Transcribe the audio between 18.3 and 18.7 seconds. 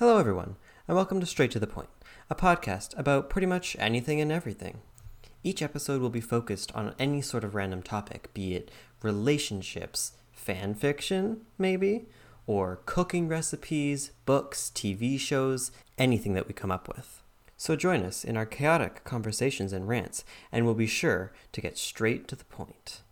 our